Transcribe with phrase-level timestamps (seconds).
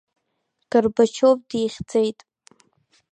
[0.71, 2.19] Горбачов дихьӡеит.